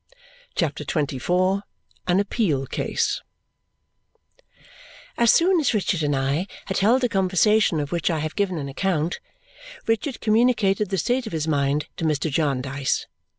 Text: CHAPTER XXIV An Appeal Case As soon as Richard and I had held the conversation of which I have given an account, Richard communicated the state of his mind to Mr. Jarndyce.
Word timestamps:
CHAPTER 0.55 0.83
XXIV 0.83 1.61
An 2.07 2.19
Appeal 2.19 2.65
Case 2.65 3.21
As 5.15 5.31
soon 5.31 5.59
as 5.59 5.75
Richard 5.75 6.01
and 6.01 6.15
I 6.15 6.47
had 6.65 6.79
held 6.79 7.01
the 7.01 7.07
conversation 7.07 7.79
of 7.79 7.91
which 7.91 8.09
I 8.09 8.17
have 8.17 8.35
given 8.35 8.57
an 8.57 8.67
account, 8.67 9.19
Richard 9.85 10.19
communicated 10.19 10.89
the 10.89 10.97
state 10.97 11.27
of 11.27 11.33
his 11.33 11.47
mind 11.47 11.85
to 11.97 12.05
Mr. 12.05 12.31
Jarndyce. 12.31 13.05